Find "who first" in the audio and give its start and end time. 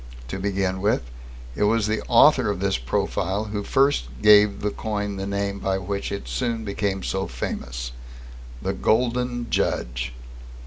3.45-4.07